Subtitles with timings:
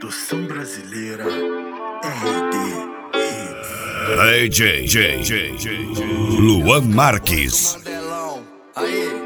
[0.00, 1.24] Produção brasileira
[2.02, 2.56] RD
[4.18, 5.76] Hey, J, J, J, J.
[6.40, 7.76] Luan Marques.
[8.74, 9.19] Aí.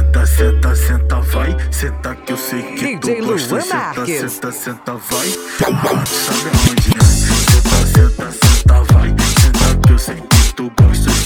[0.00, 1.56] Senta, senta, senta, vai.
[1.70, 3.54] Senta que eu sei que DJ tu gosta.
[3.54, 5.28] Luan Senta, senta, senta, vai.
[5.58, 7.04] Sabe aonde, né?
[7.04, 9.08] Senta, senta, senta, vai.
[9.40, 11.19] Senta que eu sei que tu gosta.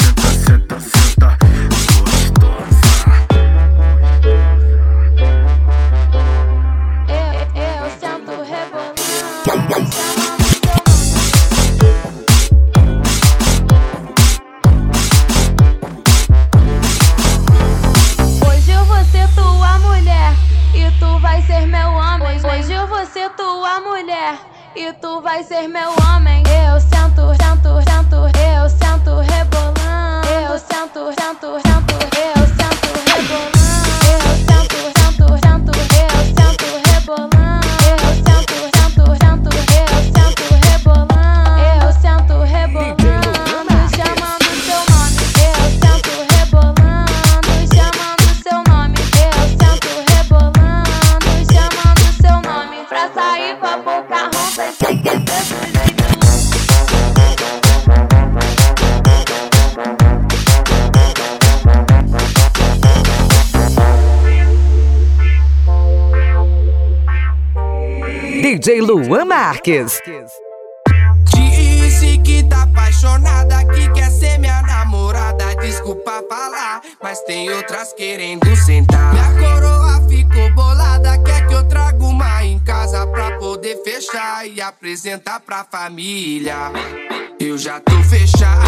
[25.35, 26.45] Vai ser meu homem.
[26.47, 30.29] Eu sento, sento, sento, eu sento rebolando.
[30.29, 32.34] Eu sento, sento, sento, eu
[68.55, 70.01] DJ Luan Marques.
[71.35, 75.57] Disse que tá apaixonada, que quer ser minha namorada.
[75.57, 79.13] Desculpa falar, mas tem outras querendo sentar.
[79.13, 84.61] Minha coroa ficou bolada, quer que eu traga uma em casa pra poder fechar e
[84.61, 86.71] apresentar pra família.
[87.41, 88.63] Eu já tô fechado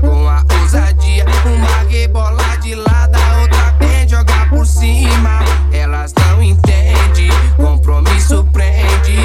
[0.00, 1.26] com a ousadia.
[1.44, 3.57] Uma rebola de lado, a outra
[4.48, 5.40] por cima.
[5.72, 9.18] Elas não entendem, compromisso prende.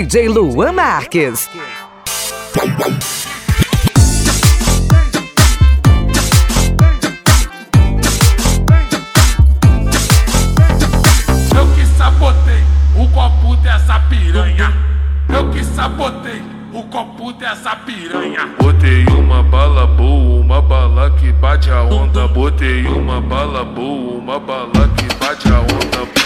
[0.00, 1.46] DJ Luan Marques.
[11.54, 12.64] Eu que sabotei
[12.96, 14.74] o copo dessa piranha.
[15.28, 18.48] Eu que sabotei o copo dessa piranha.
[18.58, 22.26] Botei uma bala boa, uma bala que bate a onda.
[22.26, 26.19] Botei uma bala boa, uma bala que bate a onda.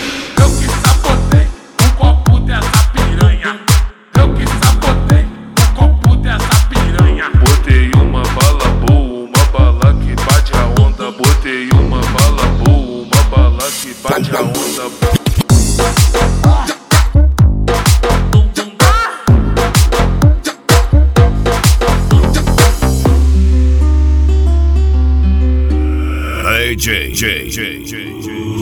[26.84, 28.02] J, J, J, J.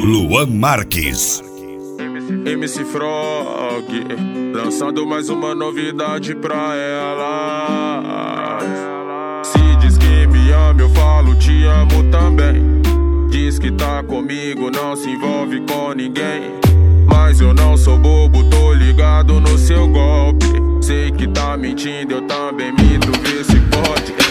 [0.05, 1.43] Luan Marques.
[2.47, 3.85] MC Frog
[4.55, 8.61] lançando mais uma novidade pra ela.
[9.43, 12.63] Se diz que me ama, eu falo te amo também.
[13.29, 16.43] Diz que tá comigo, não se envolve com ninguém.
[17.05, 20.47] Mas eu não sou bobo, tô ligado no seu golpe.
[20.81, 24.22] Sei que tá mentindo, eu também minto, vê se pode.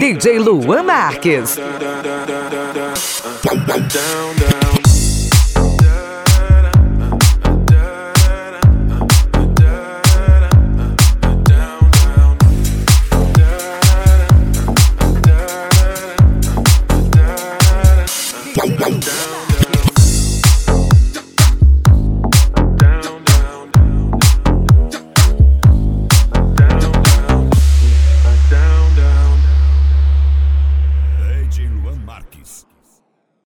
[0.00, 1.56] DJ Luan Marques.
[3.88, 4.67] Down, down.